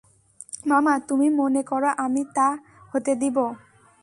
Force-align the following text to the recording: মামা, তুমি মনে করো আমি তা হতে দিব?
মামা, 0.65 0.93
তুমি 1.07 1.27
মনে 1.39 1.61
করো 1.63 1.89
আমি 1.97 2.23
তা 2.35 2.47
হতে 2.91 3.13
দিব? 3.15 3.37